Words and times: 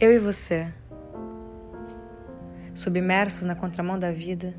Eu 0.00 0.14
e 0.14 0.18
você, 0.18 0.66
submersos 2.74 3.44
na 3.44 3.54
contramão 3.54 3.98
da 3.98 4.10
vida, 4.10 4.54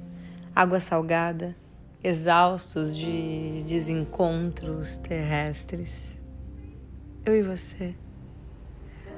água 0.56 0.80
salgada, 0.80 1.56
exaustos 2.04 2.96
de 2.96 3.64
desencontros 3.66 4.98
terrestres. 4.98 6.16
Eu 7.26 7.36
e 7.36 7.42
você, 7.42 7.96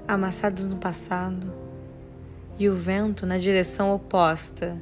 amassados 0.08 0.66
no 0.66 0.78
passado, 0.78 1.54
e 2.58 2.70
o 2.70 2.74
vento 2.74 3.26
na 3.26 3.38
direção 3.38 3.92
oposta, 3.92 4.82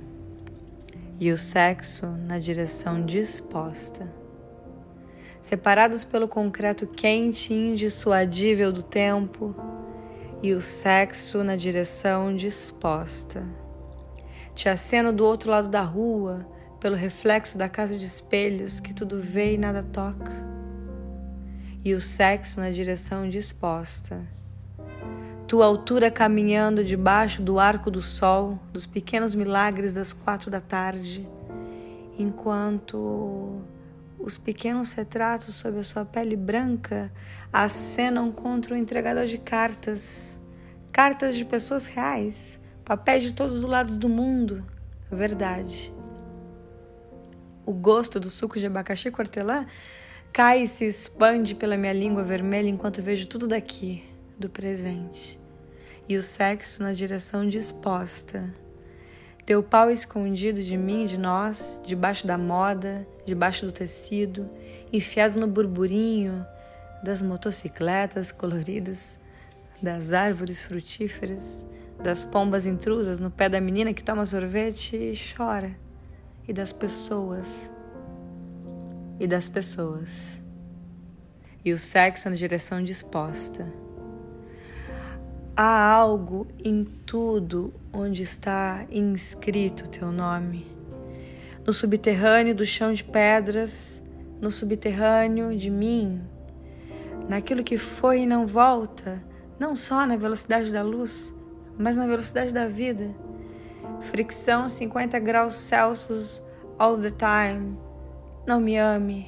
e 1.20 1.31
o 1.31 1.39
sexo 1.39 2.05
na 2.05 2.38
direção 2.38 3.03
disposta. 3.03 4.08
Separados 5.41 6.05
pelo 6.05 6.27
concreto 6.27 6.85
quente 6.85 7.52
e 7.52 7.71
indissuadível 7.71 8.71
do 8.71 8.84
tempo, 8.84 9.55
e 10.44 10.54
o 10.54 10.62
sexo 10.62 11.44
na 11.44 11.55
direção 11.55 12.36
disposta. 12.36 13.44
Te 14.55 14.68
aceno 14.70 15.13
do 15.13 15.23
outro 15.23 15.52
lado 15.52 15.68
da 15.68 15.82
rua, 15.82 16.48
pelo 16.80 16.95
reflexo 16.95 17.58
da 17.58 17.70
casa 17.70 17.95
de 17.95 18.05
espelhos 18.05 18.80
que 18.80 18.94
tudo 18.94 19.20
vê 19.20 19.54
e 19.54 19.58
nada 19.58 19.84
toca. 19.84 20.32
E 21.85 21.94
o 21.94 22.02
sexo 22.02 22.59
na 22.59 22.72
direção 22.72 23.30
disposta. 23.30 24.26
Tua 25.48 25.66
altura 25.66 26.09
caminhando 26.09 26.84
debaixo 26.84 27.41
do 27.41 27.60
arco 27.60 27.91
do 27.91 28.02
sol, 28.02 28.58
dos 28.73 28.88
pequenos 28.88 29.35
milagres 29.35 29.94
das 29.94 30.12
quatro 30.12 30.49
da 30.49 30.62
tarde, 30.62 31.27
enquanto 32.18 33.62
os 34.23 34.38
pequenos 34.38 34.93
retratos 34.93 35.55
sob 35.55 35.80
a 35.80 35.84
sua 35.84 36.05
pele 36.05 36.35
branca 36.35 37.12
acenam 37.52 38.31
contra 38.31 38.73
o 38.73 38.77
entregador 38.77 39.25
de 39.25 39.38
cartas, 39.38 40.39
cartas 40.91 41.35
de 41.35 41.43
pessoas 41.43 41.85
reais, 41.85 42.59
papéis 42.85 43.23
de 43.23 43.34
todos 43.34 43.57
os 43.57 43.63
lados 43.63 43.98
do 43.98 44.07
mundo, 44.07 44.65
verdade. 45.12 45.93
O 47.65 47.73
gosto 47.73 48.20
do 48.20 48.29
suco 48.29 48.59
de 48.59 48.65
abacaxi 48.65 49.12
cortelã 49.12 49.65
cai 50.31 50.63
e 50.63 50.68
se 50.68 50.85
expande 50.85 51.55
pela 51.55 51.77
minha 51.77 51.93
língua 51.93 52.24
vermelha 52.24 52.70
enquanto 52.70 53.01
vejo 53.01 53.27
tudo 53.27 53.48
daqui, 53.48 54.03
do 54.37 54.49
presente, 54.49 55.40
e 56.07 56.18
o 56.18 56.24
sexo 56.24 56.81
na 56.81 56.93
direção 56.93 57.48
disposta 57.48 58.53
teu 59.45 59.63
pau 59.63 59.89
escondido 59.89 60.61
de 60.61 60.77
mim, 60.77 61.05
de 61.05 61.17
nós, 61.17 61.81
debaixo 61.84 62.27
da 62.27 62.37
moda, 62.37 63.07
debaixo 63.25 63.65
do 63.65 63.71
tecido, 63.71 64.50
enfiado 64.91 65.39
no 65.39 65.47
burburinho 65.47 66.45
das 67.03 67.22
motocicletas 67.22 68.31
coloridas, 68.31 69.19
das 69.81 70.13
árvores 70.13 70.63
frutíferas, 70.63 71.66
das 72.01 72.23
pombas 72.23 72.66
intrusas 72.66 73.19
no 73.19 73.31
pé 73.31 73.50
da 73.50 73.59
menina 73.59 73.94
que 73.94 74.03
toma 74.03 74.25
sorvete 74.25 74.95
e 74.95 75.13
chora, 75.35 75.75
e 76.47 76.53
das 76.53 76.72
pessoas, 76.72 77.69
e 79.19 79.28
das 79.28 79.47
pessoas, 79.47 80.39
e 81.63 81.73
o 81.73 81.78
sexo 81.78 82.29
na 82.29 82.35
direção 82.35 82.84
disposta 82.84 83.67
Há 85.56 85.91
algo 85.91 86.47
em 86.63 86.85
tudo 86.85 87.74
onde 87.91 88.24
está 88.24 88.85
inscrito 88.90 89.90
teu 89.90 90.09
nome. 90.09 90.66
No 91.68 91.74
subterrâneo 91.74 92.56
do 92.56 92.66
chão 92.66 92.94
de 92.94 93.03
pedras, 93.03 94.02
no 94.40 94.50
subterrâneo 94.50 95.53
de 95.58 95.69
mim, 95.69 96.22
naquilo 97.28 97.66
que 97.66 97.78
foi 97.78 98.22
e 98.22 98.25
não 98.25 98.47
volta, 98.47 99.22
não 99.59 99.75
só 99.75 100.06
na 100.06 100.16
velocidade 100.16 100.72
da 100.72 100.81
luz, 100.81 101.35
mas 101.78 101.97
na 101.97 102.08
velocidade 102.08 102.53
da 102.53 102.69
vida. 102.69 103.13
Fricção 104.00 104.69
50 104.69 105.20
graus 105.20 105.54
Celsius 105.54 106.42
all 106.80 106.98
the 106.98 107.12
time. 107.12 107.78
Não 108.48 108.62
me 108.62 108.78
ame. 108.78 109.28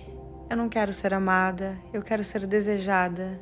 Eu 0.49 0.55
não 0.55 0.69
quero 0.69 0.93
ser 0.93 1.13
amada, 1.13 1.77
eu 1.91 2.01
quero 2.01 2.23
ser 2.23 2.47
desejada. 2.47 3.39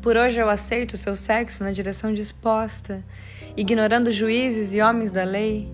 Por 0.00 0.16
hoje 0.16 0.40
eu 0.40 0.48
aceito 0.48 0.96
seu 0.96 1.16
sexo 1.16 1.64
na 1.64 1.72
direção 1.72 2.12
disposta, 2.12 3.04
ignorando 3.56 4.12
juízes 4.12 4.72
e 4.72 4.80
homens 4.80 5.10
da 5.10 5.24
lei. 5.24 5.68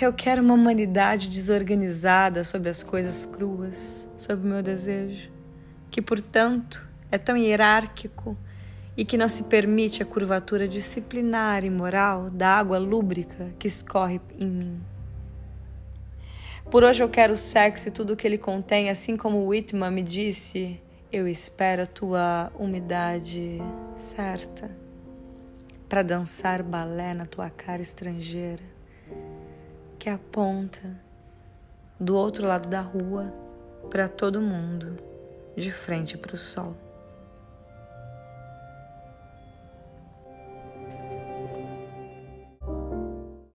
Eu 0.00 0.12
quero 0.12 0.42
uma 0.42 0.54
humanidade 0.54 1.28
desorganizada 1.28 2.42
sobre 2.42 2.68
as 2.68 2.82
coisas 2.82 3.24
cruas, 3.26 4.08
sobre 4.16 4.44
o 4.44 4.50
meu 4.50 4.60
desejo, 4.60 5.30
que, 5.88 6.02
portanto, 6.02 6.84
é 7.12 7.16
tão 7.16 7.36
hierárquico 7.36 8.36
e 8.96 9.04
que 9.04 9.16
não 9.16 9.28
se 9.28 9.44
permite 9.44 10.02
a 10.02 10.06
curvatura 10.06 10.66
disciplinar 10.66 11.64
e 11.64 11.70
moral 11.70 12.28
da 12.28 12.56
água 12.56 12.78
lúbrica 12.78 13.52
que 13.56 13.68
escorre 13.68 14.20
em 14.36 14.48
mim. 14.48 14.80
Por 16.68 16.82
hoje 16.82 17.04
eu 17.04 17.08
quero 17.08 17.34
o 17.34 17.36
sexo 17.36 17.86
e 17.86 17.92
tudo 17.92 18.14
o 18.14 18.16
que 18.16 18.26
ele 18.26 18.38
contém, 18.38 18.90
assim 18.90 19.16
como 19.16 19.46
Whitman 19.46 19.92
me 19.92 20.02
disse 20.02 20.80
eu 21.12 21.26
espero 21.26 21.82
a 21.82 21.86
tua 21.86 22.52
umidade 22.54 23.58
certa 23.98 24.70
para 25.88 26.04
dançar 26.04 26.62
balé 26.62 27.12
na 27.12 27.26
tua 27.26 27.50
cara 27.50 27.82
estrangeira 27.82 28.62
que 29.98 30.08
aponta 30.08 30.96
do 31.98 32.14
outro 32.16 32.46
lado 32.46 32.68
da 32.68 32.80
rua 32.80 33.34
para 33.90 34.08
todo 34.08 34.40
mundo, 34.40 34.96
de 35.56 35.72
frente 35.72 36.16
para 36.16 36.34
o 36.34 36.38
sol. 36.38 36.76